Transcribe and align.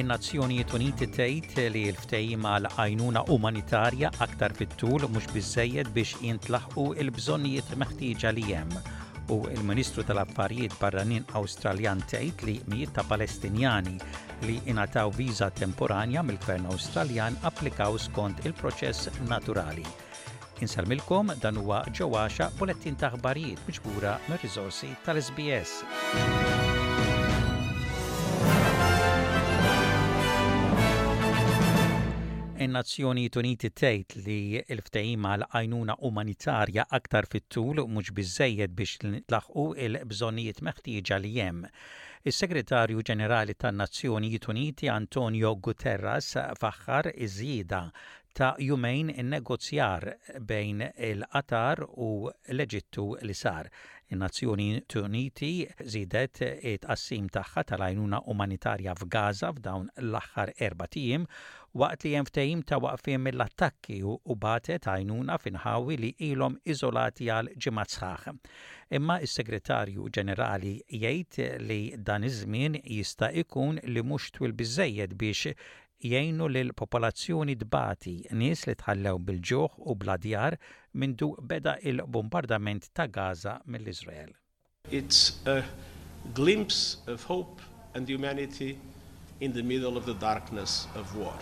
in-Nazzjonijiet 0.00 0.72
Uniti 0.76 1.06
tgħid 1.08 1.66
li 1.72 1.82
l-ftehim 1.90 2.44
għal 2.46 2.68
għajnuna 2.76 3.22
umanitarja 3.32 4.10
aktar 4.24 4.52
fit-tul 4.56 5.06
mhux 5.08 5.28
biżejjed 5.32 5.90
biex 5.96 6.20
jintlaħqu 6.24 6.84
l-bżonnijiet 7.06 7.72
meħtieġa 7.80 8.32
li 8.36 8.44
hemm 8.50 8.92
u 9.32 9.40
l-Ministru 9.54 10.04
tal-Affarijiet 10.06 10.76
Barranin 10.82 11.24
Awstraljan 11.40 12.04
tgħid 12.12 12.46
li 12.46 12.54
mijiet 12.70 12.92
ta' 12.98 13.06
Palestinjani 13.10 13.96
li 14.46 14.60
ingħataw 14.72 15.10
viża 15.16 15.48
temporanja 15.62 16.22
mill-Gvern 16.22 16.68
Awstraljan 16.70 17.40
applikaw 17.50 17.96
skont 18.08 18.44
il-proċess 18.46 19.10
naturali. 19.32 19.82
Insalmilkom 20.64 21.32
dan 21.42 21.58
huwa 21.60 21.82
ġewwaxa 21.92 22.50
bulettin 22.60 22.96
ta' 23.00 23.10
aħbarijiet 23.16 23.66
miġbura 23.68 24.16
mir-riżorsi 24.30 24.94
tal-SBS. 25.08 25.84
Nazzjoni 32.76 33.22
nazzjonijiet 33.26 33.36
Uniti 33.40 33.68
tgħid 33.78 34.22
li 34.26 34.34
l-ftehim 34.74 35.26
l 35.30 35.46
għajnuna 35.58 35.94
umanitarja 36.08 36.84
aktar 36.98 37.26
fit-tul 37.32 37.78
mhux 37.88 38.12
biżejjed 38.18 38.74
biex 38.80 39.00
tlaħqu 39.32 39.64
il-bżonnijiet 39.86 40.60
meħtieġa 40.68 41.18
li 41.22 41.30
hemm. 41.40 41.64
Is-Segretarju 42.28 43.00
Ġenerali 43.10 43.56
tan-Nazzjonijiet 43.56 44.48
Uniti 44.52 44.90
Antonio 44.92 45.54
Guterres 45.56 46.28
faħħar 46.60 47.14
iż-żieda 47.14 47.80
ta' 48.36 48.50
jumejn 48.60 49.14
in-negozjar 49.14 50.10
bejn 50.44 50.84
il-Qatar 51.10 51.80
u 51.80 52.10
l-Eġittu 52.52 53.08
li 53.24 53.32
sar. 53.40 53.72
In-Nazzjoni 54.08 54.68
Tuniti 54.92 55.50
zidet 55.82 56.38
it-qassim 56.46 57.26
tagħha 57.34 57.62
tal-għajnuna 57.70 58.20
umanitarja 58.30 58.92
f'Gaza 59.00 59.48
f'dawn 59.56 59.88
l-aħħar 60.02 60.52
erba' 60.66 60.86
tim, 60.94 61.24
waqt 61.82 62.04
li 62.06 62.12
hemm 62.18 62.28
ftehim 62.30 62.60
ta' 62.70 62.78
waqfiem 62.84 63.24
mill-attakki 63.28 63.96
u 64.08 64.36
batet 64.44 64.86
għajnuna 64.92 65.38
finħawi 65.46 65.96
li 66.04 66.12
ilhom 66.28 66.54
iżolati 66.74 67.26
għal 67.34 67.50
ġimgħat 67.66 67.96
sħaħ. 67.96 68.28
Imma 69.00 69.16
is-Segretarju 69.26 70.06
Ġenerali 70.18 70.76
jgħid 71.00 71.50
li 71.66 71.80
dan 72.10 72.30
iż-żmien 72.30 72.78
jista' 72.84 73.32
ikun 73.42 73.82
li 73.90 74.06
mhux 74.06 74.30
twil 74.38 74.54
biżejjed 74.62 75.18
biex 75.24 75.56
jgħinu 76.04 76.46
lil 76.52 76.70
popolazzjoni 76.76 77.54
dbati 77.60 78.12
nies 78.36 78.66
li 78.68 78.74
tħallew 78.80 79.18
bil-ġuħ 79.28 79.78
u 79.88 79.94
bladjar 80.00 80.56
mindu 80.92 81.28
beda 81.40 81.76
il-bombardament 81.88 82.90
ta' 82.92 83.06
Gaza 83.06 83.54
mill-Izrael. 83.64 84.34
It's 84.90 85.38
a 85.46 85.62
glimpse 86.34 86.98
of 87.06 87.22
hope 87.24 87.60
and 87.94 88.06
humanity 88.08 88.78
in 89.40 89.52
the 89.52 89.62
middle 89.62 89.96
of 89.96 90.04
the 90.06 90.14
darkness 90.14 90.86
of 90.94 91.16
war. 91.16 91.36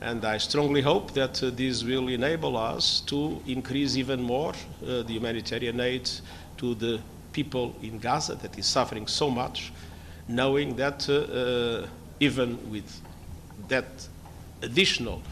And 0.00 0.24
I 0.24 0.38
strongly 0.38 0.80
hope 0.82 1.12
that 1.12 1.42
uh, 1.42 1.50
this 1.50 1.84
will 1.84 2.08
enable 2.08 2.56
us 2.56 3.00
to 3.06 3.40
increase 3.46 3.96
even 3.96 4.20
more 4.20 4.50
uh, 4.82 5.02
the 5.02 5.12
humanitarian 5.12 5.78
aid 5.78 6.10
to 6.56 6.74
the 6.74 7.00
people 7.32 7.74
in 7.82 7.98
Gaza 7.98 8.34
that 8.36 8.58
is 8.58 8.66
suffering 8.66 9.06
so 9.06 9.30
much, 9.30 9.72
knowing 10.26 10.74
that 10.76 11.08
uh, 11.08 11.84
uh 11.84 11.88
even 12.18 12.56
with 12.70 12.86
that 13.68 14.08
additional 14.62 15.22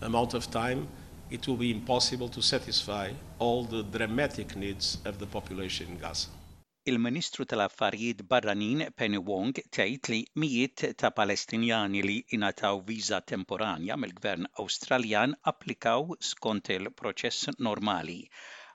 amount 0.00 0.34
of 0.34 0.50
time, 0.50 0.88
it 1.30 1.46
will 1.46 1.56
be 1.56 1.70
impossible 1.70 2.28
to 2.28 2.42
satisfy 2.42 3.12
all 3.38 3.64
the 3.64 3.82
dramatic 3.82 4.56
needs 4.56 4.98
of 5.04 5.18
the 5.18 5.26
population 5.26 5.88
in 5.88 5.98
Gaza. 5.98 6.28
Il-Ministru 6.86 7.44
tal-Affarijiet 7.48 8.20
Barranin 8.28 8.84
Penny 8.94 9.16
Wong 9.16 9.54
tgħid 9.56 10.08
li 10.12 10.18
mijiet 10.42 10.82
ta' 11.00 11.08
Palestinjani 11.16 12.02
li 12.04 12.16
ingħataw 12.36 12.82
viża 12.90 13.22
temporanja 13.32 13.96
mill-Gvern 14.00 14.44
Awstraljan 14.60 15.32
applikaw 15.52 16.04
skont 16.30 16.68
il-proċess 16.74 17.54
normali. 17.68 18.18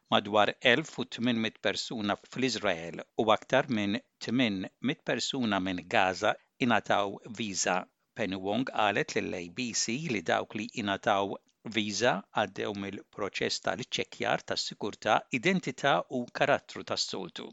Madwar 0.10 0.50
1800 0.66 1.62
persuna 1.68 2.18
fl-Iżrael 2.32 2.98
u 3.24 3.28
aktar 3.38 3.70
minn 3.70 4.02
800 4.26 4.98
persuna 5.12 5.62
minn 5.70 5.86
Gaza 5.88 6.34
ingħataw 6.66 7.14
viża 7.44 7.78
Penny 8.20 8.36
Wong 8.36 8.68
għalet 8.76 9.14
l 9.22 9.38
abc 9.40 9.86
li 10.12 10.20
dawk 10.28 10.58
li 10.60 10.66
inataw 10.82 11.30
viża 11.72 12.12
għaddew 12.42 12.74
mill-proċess 12.82 13.64
tal 13.64 13.80
ċekjar 13.96 14.44
tas-sikurtà, 14.52 15.14
identità 15.38 15.94
u 16.12 16.20
karattru 16.40 16.84
tas-soltu. 16.84 17.46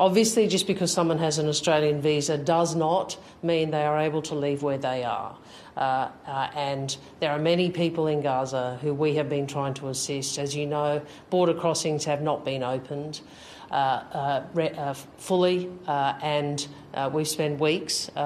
Obviously, 0.00 0.46
just 0.48 0.66
because 0.66 0.90
someone 0.90 1.18
has 1.22 1.36
an 1.38 1.46
Australian 1.50 2.00
visa 2.00 2.38
does 2.38 2.74
not 2.74 3.18
mean 3.42 3.70
they 3.74 3.84
are 3.84 3.98
able 3.98 4.22
to 4.30 4.34
leave 4.34 4.62
where 4.62 4.78
they 4.78 5.04
are. 5.04 5.36
Uh, 5.76 6.08
uh, 6.26 6.48
and 6.56 6.96
there 7.20 7.32
are 7.32 7.38
many 7.48 7.70
people 7.70 8.06
in 8.06 8.22
Gaza 8.22 8.78
who 8.80 8.94
we 8.94 9.14
have 9.16 9.28
been 9.28 9.46
trying 9.46 9.74
to 9.82 9.88
assist. 9.88 10.38
As 10.38 10.56
you 10.56 10.66
know, 10.66 11.02
border 11.28 11.52
crossings 11.52 12.06
have 12.06 12.22
not 12.22 12.46
been 12.46 12.62
opened 12.62 13.20
uh, 13.70 13.74
uh, 13.74 14.60
uh, 14.60 14.94
fully, 15.18 15.70
uh, 15.86 16.14
and 16.22 16.66
uh, 16.94 17.08
we've 17.12 17.28
spent 17.28 17.60
weeks 17.60 18.10
uh, 18.16 18.20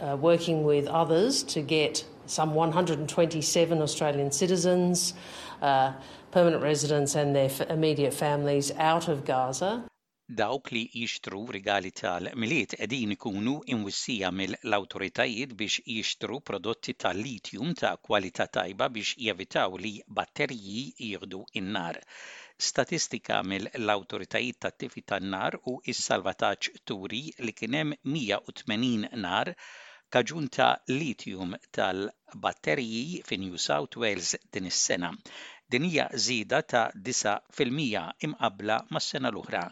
uh, 0.00 0.16
working 0.20 0.64
with 0.64 0.86
others 0.86 1.42
to 1.42 1.62
get 1.62 2.04
some 2.26 2.54
127 2.54 3.82
Australian 3.82 4.30
citizens, 4.30 5.14
uh, 5.62 5.92
permanent 6.30 6.62
residents, 6.62 7.14
and 7.14 7.34
their 7.34 7.50
immediate 7.68 8.14
families 8.14 8.70
out 8.78 9.08
of 9.08 9.24
Gaza. 9.24 9.82
dawk 10.40 10.68
li 10.74 10.82
jixtru 10.94 11.40
rigali 11.54 11.90
tal-miliet 12.00 12.74
edin 12.84 13.14
ikunu 13.14 13.54
imwissija 13.74 14.28
mill-autoritajiet 14.40 15.56
biex 15.62 15.80
jixtru 15.94 16.38
prodotti 16.50 16.94
tal-litium 17.04 17.72
ta' 17.80 17.90
kwalità 18.08 18.46
tajba 18.58 18.86
biex 18.96 19.16
jevitaw 19.26 19.74
li 19.84 19.94
batterji 20.18 20.84
jieħdu 21.08 21.40
in-nar. 21.62 21.98
Statistika 22.60 23.38
mill-Awtoritajiet 23.50 24.58
tat-Tifi 24.60 25.00
tan-Nar 25.10 25.54
u 25.70 25.74
s-Salvataġġ 25.92 26.66
turi 26.90 27.20
li 27.46 27.54
kien 27.60 27.76
hemm 27.78 27.94
180 28.16 29.06
nar 29.24 29.48
kaġun 30.16 30.48
ta' 30.56 30.74
litium 30.92 31.54
tal-batteriji 31.78 33.22
fi 33.30 33.38
New 33.46 33.56
South 33.68 33.96
Wales 34.04 34.34
din 34.52 34.68
is-sena. 34.72 35.10
Din 35.72 35.88
hija 35.88 36.06
żieda 36.26 36.60
ta' 36.74 36.84
9% 37.08 38.04
imqabla 38.28 38.76
mas-sena 38.92 39.32
l-oħra 39.32 39.64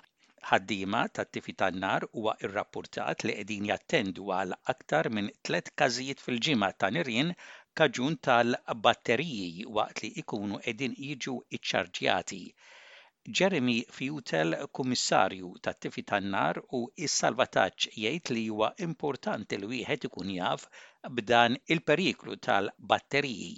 ħaddima 0.52 1.04
tat 1.18 1.28
tifi 1.36 1.52
tan-nar 1.60 2.06
huwa 2.14 2.38
rrapportat 2.48 3.26
li 3.28 3.36
qegħdin 3.36 3.68
jattendu 3.72 4.32
għal 4.40 4.56
aktar 4.74 5.12
minn 5.18 5.28
tliet 5.44 5.68
każijiet 5.82 6.24
fil-ġimgħa 6.24 6.72
ta' 6.80 6.92
nirien 6.96 7.34
kaġun 7.78 8.16
tal-batteriji 8.26 9.62
waqt 9.76 10.00
li 10.04 10.08
ikunu 10.22 10.56
edin 10.70 10.94
iġu 11.10 11.34
iċċarġjati. 11.58 12.38
Jeremy 13.40 13.76
Futel, 13.96 14.56
kummissarju 14.78 15.50
tat-tifi 15.66 16.02
tan-nar 16.10 16.58
u 16.78 16.80
Is 17.06 17.14
salvataġġ 17.22 17.86
jgħid 18.04 18.32
li 18.34 18.42
huwa 18.48 18.72
importanti 18.88 19.60
li 19.62 19.70
wieħed 19.74 20.08
ikun 20.10 20.32
jaf 20.40 20.66
b'dan 21.20 21.54
il-periklu 21.76 22.34
tal-batteriji. 22.48 23.54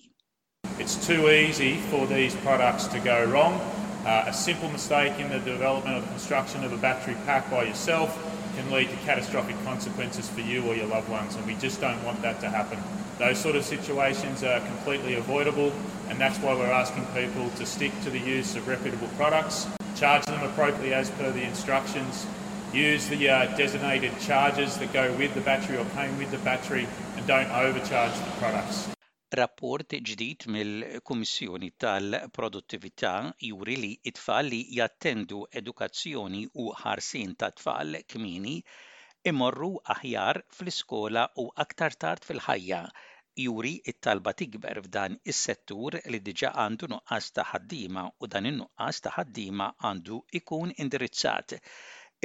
It's 0.83 0.99
too 1.07 1.31
easy 1.39 1.71
for 1.89 2.07
these 2.15 2.37
products 2.45 2.91
to 2.97 3.01
go 3.13 3.17
wrong. 3.33 3.57
Uh, 4.05 4.31
a 4.33 4.35
simple 4.35 4.69
mistake 4.77 5.15
in 5.25 5.29
the 5.37 5.41
development 5.49 5.97
or 5.97 6.01
the 6.05 6.13
construction 6.17 6.65
of 6.69 6.77
a 6.77 6.81
battery 6.85 7.17
pack 7.25 7.49
by 7.51 7.63
yourself 7.65 8.21
can 8.57 8.71
lead 8.75 8.89
to 8.91 8.99
catastrophic 9.09 9.57
consequences 9.65 10.29
for 10.29 10.41
you 10.41 10.61
or 10.69 10.75
your 10.77 10.89
loved 10.93 11.09
ones, 11.09 11.37
and 11.37 11.47
we 11.47 11.55
just 11.67 11.81
don't 11.81 12.01
want 12.05 12.21
that 12.21 12.39
to 12.41 12.49
happen. 12.51 12.79
Those 13.21 13.39
sort 13.39 13.55
of 13.55 13.65
situations 13.67 14.43
are 14.43 14.61
completely 14.61 15.17
avoidable, 15.17 15.71
and 16.09 16.19
that's 16.19 16.39
why 16.39 16.55
we're 16.55 16.73
asking 16.73 17.05
people 17.13 17.51
to 17.59 17.67
stick 17.67 17.93
to 18.01 18.09
the 18.09 18.19
use 18.19 18.55
of 18.57 18.67
reputable 18.67 19.09
products, 19.19 19.67
charge 19.95 20.25
them 20.25 20.43
appropriately 20.43 20.95
as 20.95 21.11
per 21.11 21.31
the 21.31 21.43
instructions, 21.43 22.27
use 22.73 23.09
the 23.09 23.29
uh, 23.29 23.55
designated 23.59 24.19
charges 24.21 24.79
that 24.79 24.95
go 24.95 25.13
with 25.19 25.35
the 25.35 25.43
battery 25.43 25.77
or 25.77 25.85
came 25.99 26.17
with 26.17 26.31
the 26.31 26.39
battery, 26.39 26.87
and 27.19 27.27
don't 27.27 27.51
overcharge 27.65 28.15
the 28.25 28.31
products. 28.41 28.79
Rapport 29.37 29.85
ġdid 30.01 30.49
mill-Kummissjoni 30.57 31.75
tal-Produttività 31.77 33.15
juri 33.51 33.77
li 33.85 33.93
it-tfal 34.03 34.49
li 34.55 34.63
jattendu 34.81 35.43
edukazzjoni 35.61 36.47
u 36.65 36.73
ħarsin 36.85 37.37
ta' 37.37 37.53
tfal 37.61 38.01
kmini 38.15 38.63
imorru 39.31 39.75
aħjar 39.93 40.39
fl-iskola 40.57 41.27
u 41.45 41.51
aktar 41.67 41.93
tard 42.03 42.25
fil-ħajja 42.25 42.79
juri 43.43 43.71
t-talba 43.89 44.31
tikber 44.39 44.79
f'dan 44.85 45.15
is-settur 45.33 45.97
li 46.15 46.19
diġà 46.29 46.49
għandu 46.63 46.89
nuqqas 46.93 47.29
ta' 47.37 47.45
ħaddiema 47.51 48.03
u 48.23 48.29
dan 48.33 48.49
in-nuqqas 48.51 48.99
ta' 49.05 49.13
ħaddiema 49.17 49.69
għandu 49.91 50.19
ikun 50.41 50.73
indirizzat. 50.85 51.55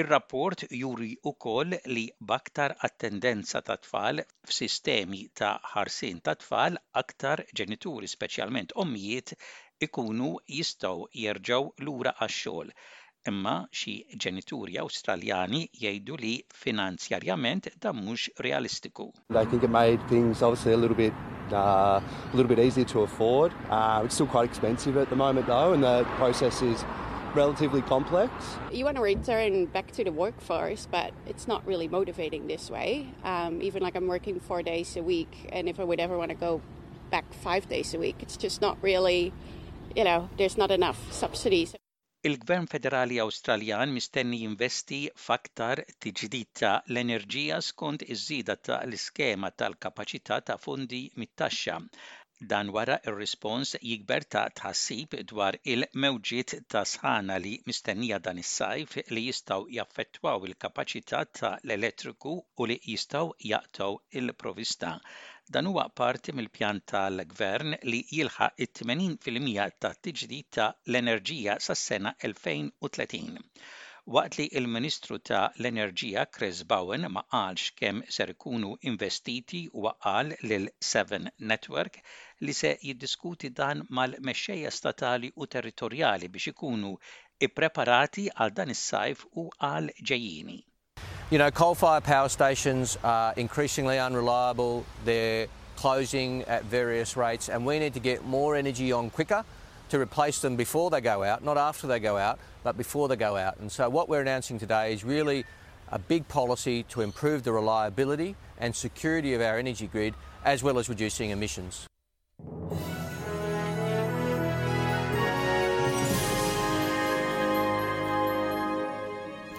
Ir-rapport 0.04 0.66
juri 0.80 1.12
wkoll 1.32 1.76
li 1.98 2.06
baktar 2.32 2.74
attendenza 2.90 3.62
ta' 3.68 3.78
tfal 3.86 4.26
f'sistemi 4.50 5.22
ta' 5.42 5.54
ħarsin 5.76 6.26
ta' 6.26 6.38
tfal 6.44 6.82
aktar 7.04 7.46
ġenituri 7.62 8.12
speċjalment 8.18 8.76
ommijiet 8.86 9.38
ikunu 9.90 10.32
jistgħu 10.58 10.98
jerġgħu 11.26 11.66
lura 11.86 12.16
għax-xogħol 12.18 12.76
imma 13.30 13.56
xi 13.74 13.94
ġenituri 14.22 14.76
Awstraljani 14.82 15.64
jgħidu 15.82 16.18
li 16.22 16.34
finanzjarjament 16.64 17.72
dan 17.82 17.98
mhux 18.02 18.28
realistiku. 18.46 19.12
think 19.52 19.64
it 19.64 19.70
made 19.70 20.00
things 20.10 20.42
obviously 20.42 20.74
a 20.74 20.78
little 20.78 20.96
bit 20.96 21.14
uh, 21.52 22.00
a 22.00 22.02
little 22.36 22.48
bit 22.50 22.60
easier 22.60 22.86
to 22.86 23.00
afford. 23.02 23.52
Uh, 23.70 24.02
it's 24.06 24.14
still 24.16 24.28
quite 24.28 24.46
expensive 24.46 24.98
at 24.98 25.10
the 25.10 25.16
moment 25.16 25.48
though 25.48 25.74
and 25.74 25.84
the 25.84 26.04
process 26.18 26.62
is 26.62 26.84
relatively 27.34 27.82
complex. 27.82 28.32
You 28.72 28.86
want 28.86 28.96
to 28.98 29.04
return 29.04 29.66
back 29.66 29.92
to 29.94 30.04
the 30.06 30.12
workforce, 30.12 30.88
but 30.90 31.12
it's 31.28 31.48
not 31.50 31.66
really 31.68 31.88
motivating 31.90 32.48
this 32.48 32.70
way. 32.72 33.10
Um, 33.26 33.62
even 33.62 33.82
like 33.84 33.96
I'm 33.96 34.08
working 34.08 34.40
four 34.40 34.62
days 34.64 34.96
a 34.96 35.04
week, 35.04 35.50
and 35.52 35.68
if 35.68 35.78
I 35.80 35.84
would 35.84 36.00
ever 36.00 36.18
want 36.18 36.30
to 36.32 36.38
go 36.38 36.62
back 37.12 37.26
five 37.44 37.68
days 37.68 37.94
a 37.94 38.00
week, 38.00 38.16
it's 38.22 38.38
just 38.38 38.62
not 38.62 38.78
really, 38.82 39.34
you 39.98 40.06
know, 40.06 40.30
there's 40.38 40.58
not 40.58 40.72
enough 40.72 41.12
subsidies. 41.12 41.76
Il-Gvern 42.28 42.66
Federali 42.70 43.18
Awstraljan 43.24 43.92
mistenni 43.96 44.38
jinvesti 44.44 44.98
f'aktar 45.24 45.82
tiġdid 46.06 46.48
ta' 46.62 46.72
l-enerġija 46.94 47.60
skont 47.66 48.06
iż-żida 48.16 48.56
ta' 48.68 48.78
l-iskema 48.88 49.52
tal-kapaċità 49.62 50.40
ta' 50.48 50.56
fondi 50.64 51.02
mit-taxxa. 51.24 51.76
Dan 52.54 52.72
wara 52.78 52.98
ir-rispons 53.12 53.76
jikber 53.92 54.26
ta' 54.38 54.44
tħassib 54.62 55.14
dwar 55.34 55.60
il-mewġiet 55.76 56.56
ta' 56.76 56.84
sħana 56.96 57.38
li 57.46 57.54
mistennija 57.70 58.20
dan 58.30 58.42
is-sajf 58.46 58.98
li 59.16 59.28
jistaw 59.28 59.68
jaffettwaw 59.78 60.50
il-kapaċità 60.50 61.22
ta' 61.42 61.54
l-elettriku 61.62 62.34
u 62.66 62.72
li 62.74 62.80
jistaw 62.96 63.32
jaqtaw 63.54 64.00
il-provista. 64.24 64.98
Dan 65.54 65.68
huwa 65.70 65.84
parti 66.00 66.34
mill-pjan 66.38 66.78
tal-Gvern 66.92 67.74
li 67.94 67.98
jilħaq 68.20 68.62
it-80% 68.66 69.76
tat-tiġdid 69.86 70.48
ta' 70.58 70.70
l-enerġija 70.94 71.56
sas-sena 71.66 72.14
2030. 72.30 73.36
Waqt 74.16 74.40
li 74.40 74.48
il-Ministru 74.62 75.20
ta' 75.32 75.44
l-Enerġija 75.62 76.24
Chris 76.40 76.64
Bowen 76.74 77.06
ma 77.18 77.24
qalx 77.36 77.70
kemm 77.84 78.02
ser 78.18 78.34
ikunu 78.36 78.74
investiti 78.94 79.62
u 79.78 79.86
qal 80.08 80.34
lil 80.54 80.68
Seven 80.94 81.30
Network 81.54 82.02
li 82.48 82.58
se 82.62 82.74
jiddiskuti 82.90 83.54
dan 83.64 83.86
mal-mexxejja 84.00 84.74
statali 84.82 85.34
u 85.46 85.52
territorjali 85.58 86.34
biex 86.38 86.54
ikunu 86.56 86.94
ippreparati 87.50 88.28
għal 88.36 88.58
dan 88.62 88.78
is-sajf 88.80 89.26
u 89.46 89.50
għal 89.70 89.94
ġejjini. 90.14 90.60
You 91.32 91.40
know, 91.40 91.50
coal-fired 91.50 92.04
power 92.04 92.30
stations 92.30 93.00
are 93.04 93.34
increasingly 93.36 93.98
unreliable. 93.98 94.86
They're 95.06 95.48
closing 95.76 96.44
at 96.44 96.66
various 96.66 97.18
rates, 97.18 97.50
and 97.50 97.66
we 97.66 97.80
need 97.80 97.96
to 97.96 98.00
get 98.00 98.24
more 98.26 98.56
energy 98.56 98.92
on 98.92 99.10
quicker 99.10 99.44
to 99.90 100.00
replace 100.00 100.40
them 100.42 100.56
before 100.56 100.92
they 100.92 101.02
go 101.02 101.24
out, 101.24 101.44
not 101.44 101.58
after 101.58 101.88
they 101.88 102.00
go 102.00 102.16
out, 102.18 102.38
but 102.64 102.78
before 102.78 103.08
they 103.08 103.16
go 103.16 103.36
out. 103.38 103.58
And 103.58 103.72
so 103.72 103.90
what 103.90 104.08
we're 104.08 104.22
announcing 104.22 104.60
today 104.60 104.94
is 104.94 105.04
really 105.04 105.46
a 105.92 105.98
big 105.98 106.28
policy 106.28 106.84
to 106.90 107.02
improve 107.02 107.42
the 107.42 107.52
reliability 107.54 108.36
and 108.60 108.76
security 108.76 109.34
of 109.34 109.42
our 109.42 109.58
energy 109.58 109.88
grid, 109.88 110.14
as 110.44 110.62
well 110.62 110.78
as 110.78 110.88
reducing 110.90 111.32
emissions. 111.32 111.88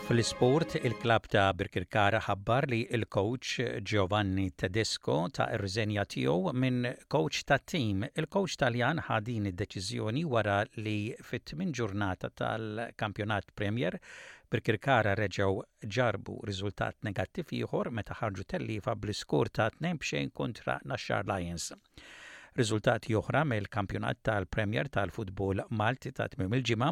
Fl-sport, 0.06 0.76
il-klab 0.86 1.24
ta' 1.26 1.48
Birkirkara 1.52 2.20
ħabbar 2.28 2.68
li 2.70 2.76
il-coach 2.94 3.56
Giovanni 3.82 4.44
Tedesco 4.54 5.16
ta' 5.34 5.48
irżenja 5.56 6.04
tiegħu 6.06 6.52
minn 6.54 6.84
coach 7.10 7.40
ta' 7.48 7.56
tim. 7.58 8.04
Il-coach 8.14 8.54
Taljan 8.62 9.02
ħadin 9.08 9.48
id-deċiżjoni 9.50 10.22
wara 10.30 10.60
li 10.78 10.94
fit 11.26 11.52
minn 11.58 11.74
ġurnata 11.74 12.30
tal-kampjonat 12.38 13.50
Premier 13.58 13.96
Birkirkara 14.46 15.16
reġgħu 15.18 15.58
ġarbu 15.98 16.36
riżultat 16.52 17.02
negattiv 17.10 17.50
ieħor 17.58 17.90
meta 17.98 18.14
ħarġu 18.20 18.46
tellifa 18.54 18.94
bl-iskur 18.94 19.50
ta' 19.58 19.72
2 19.82 20.30
kontra 20.38 20.78
Nashar 20.86 21.26
Lions. 21.26 21.72
Riżultati 22.56 23.12
oħra 23.18 23.40
mill-kampjonat 23.48 24.20
tal-Premier 24.26 24.88
tal-Futbol 24.96 25.58
Malti 25.80 26.10
ta' 26.16 26.24
tmim 26.32 26.54
il-ġimgħa 26.56 26.86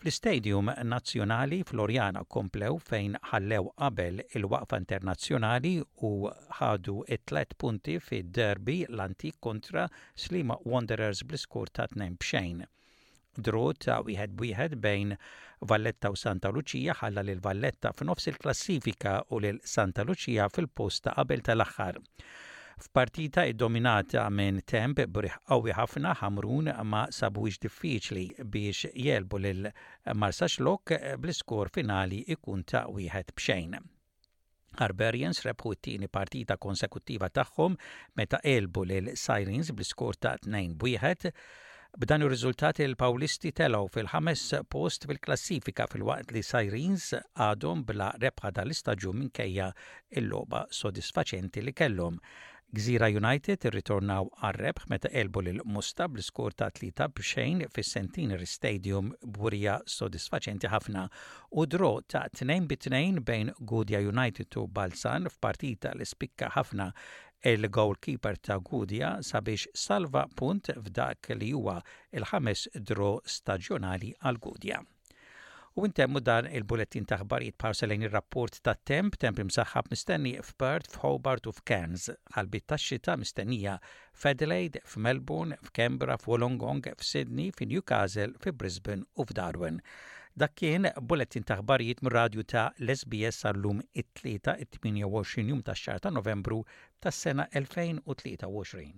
fl-Istadium 0.00 0.68
Nazzjonali 0.92 1.60
Florjana 1.70 2.20
komplew 2.36 2.76
fejn 2.90 3.16
ħallew 3.30 3.70
qabel 3.80 4.20
il-waqfa 4.40 4.80
internazzjonali 4.82 5.72
u 6.08 6.10
ħadu 6.58 6.98
it-tlet 7.16 7.54
punti 7.64 7.94
fid-derbi 8.10 8.74
l-antik 8.90 9.38
kontra 9.48 9.86
Slima 10.26 10.58
Wanderers 10.68 11.24
bl-iskur 11.32 11.72
ta' 11.78 11.88
tnejn 11.94 12.20
bxejn 12.20 12.60
dru 13.48 13.64
ta' 13.80 14.02
wieħed 14.04 14.36
wieħed 14.44 14.76
bejn 14.84 15.16
Valletta 15.72 16.12
u 16.12 16.20
Santa 16.26 16.52
Lucia 16.52 16.92
ħalla 17.00 17.24
lil 17.24 17.40
Valletta 17.48 17.94
f'nofs 17.96 18.28
il-klassifika 18.34 19.16
u 19.32 19.40
lil 19.46 19.64
Santa 19.76 20.04
Lucia 20.04 20.52
fil-post 20.52 21.06
ta' 21.08 21.16
qabel 21.16 21.46
tal-aħħar. 21.48 22.00
F'partita 22.78 23.44
id-dominata 23.48 24.24
minn 24.32 24.60
temp 24.64 25.00
briħ 25.16 25.34
qawwi 25.50 25.72
ħafna 25.76 26.12
ħamrun 26.22 26.70
ma 26.84 27.00
sabuġ 27.16 27.58
diffiċli 27.66 28.24
biex 28.54 28.88
jelbu 29.06 29.38
lil 29.46 29.68
Marsa 30.22 30.48
Xlok 30.48 30.94
bl-iskor 31.20 31.70
finali 31.74 32.22
ikun 32.34 32.62
ta' 32.64 32.84
wieħed 32.88 33.34
bxejn. 33.36 33.76
Harbarians 34.80 35.42
rebħu 35.44 35.72
t-tieni 35.80 36.08
partita 36.08 36.56
konsekuttiva 36.56 37.28
tagħhom 37.34 37.74
meta 38.16 38.38
elbu 38.46 38.84
lil 38.92 39.10
Sirens 39.18 39.72
bl-iskor 39.74 40.16
ta' 40.22 40.36
2-1. 40.46 41.34
B'dan 41.90 42.22
ir-riżultat 42.22 42.78
il-Pawlisti 42.84 43.50
telaw 43.58 43.88
fil-ħames 43.90 44.42
post 44.70 45.08
fil-klassifika 45.10 45.88
fil-waqt 45.90 46.30
li 46.36 46.42
Sirens 46.46 47.08
għadhom 47.34 47.82
bla 47.84 48.12
rebħa 48.22 48.52
tal 48.60 48.70
istaġun 48.70 49.24
minkejja 49.24 49.66
il-logħba 50.22 50.64
sodisfaċenti 50.80 51.64
li 51.66 51.74
kellhom. 51.74 52.20
Gżira 52.78 53.06
United 53.12 53.64
irritornaw 53.66 54.28
għarrebħ 54.48 54.84
meta 54.92 55.08
elbu 55.20 55.40
l 55.42 55.62
Musta 55.76 56.06
bl 56.08 56.22
skur 56.22 56.54
ta' 56.60 56.68
tlita 56.78 57.08
b'xejn 57.16 57.64
fis 57.74 57.88
sentineri 57.96 58.46
Stadium 58.50 59.08
burija 59.38 59.74
sodisfaċenti 59.94 60.70
ħafna 60.74 61.02
u 61.58 61.64
dro 61.72 61.88
ta' 62.14 62.22
tnejn 62.38 62.68
bitnejn 62.70 63.18
bejn 63.32 63.50
Gudja 63.72 63.98
United 64.12 64.54
u 64.62 64.68
Balsan 64.78 65.26
f'partita 65.34 65.96
l 65.98 66.06
spikka 66.12 66.52
ħafna 66.58 66.86
il-goalkeeper 67.56 68.38
ta' 68.48 68.60
Gudja 68.70 69.16
sabiex 69.32 69.66
salva 69.88 70.28
punt 70.38 70.70
f'dak 70.76 71.34
li 71.42 71.50
huwa 71.58 71.80
il-ħames 72.14 72.68
dro 72.92 73.12
staġjonali 73.40 74.14
għal 74.22 74.38
Gudja. 74.46 74.82
U 75.78 75.82
intemmu 75.86 76.18
dan 76.26 76.46
il-bulettin 76.58 77.04
ta' 77.10 77.16
ħbarijiet 77.20 77.54
parselejn 77.62 78.04
ir-rapport 78.06 78.56
ta' 78.68 78.72
temp, 78.90 79.14
temp 79.24 79.36
imsaħħab 79.42 79.90
mistenni 79.92 80.32
f'Perth, 80.40 80.96
f'Hobart 80.96 81.44
u 81.46 81.52
f'Cairns, 81.54 82.08
għalbit 82.34 82.64
ta' 82.72 82.78
xita 82.86 83.14
mistennija 83.20 83.76
f'Adelaide, 84.22 84.82
f'Melbourne, 84.90 85.58
f'Kembra, 85.68 86.16
f'Wolongong, 86.18 86.88
f'Sydney, 87.04 87.52
f'Newcastle, 87.54 88.34
f'Brisbane 88.42 89.06
u 89.14 89.28
f'Darwin. 89.30 89.78
Dak 90.44 90.56
kien 90.58 90.88
bulettin 91.10 91.46
ta' 91.46 91.60
ħbarijiet 91.62 92.02
mir-radju 92.08 92.46
ta' 92.54 92.66
l-SBS 92.82 93.44
għallum 93.52 93.84
it 93.92 94.10
tlieta 94.18 94.56
it-28 94.66 95.46
jum 95.52 95.62
ta' 95.62 95.78
xar 95.84 96.02
ta' 96.02 96.10
novembru 96.18 96.64
tas 96.98 97.22
sena 97.28 97.46
2023. 97.54 98.92